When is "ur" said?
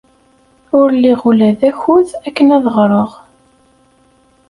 0.79-0.87